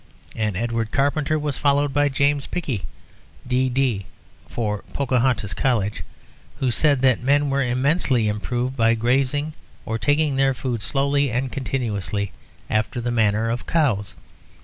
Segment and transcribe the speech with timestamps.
[0.35, 2.87] And Edward Carpenter was followed by James Pickie,
[3.47, 4.07] D.D.
[4.47, 6.01] (of Pocohontas College),
[6.59, 9.53] who said that men were immensely improved by grazing,
[9.85, 12.31] or taking their food slowly and continuously,
[12.67, 14.15] after the manner of cows.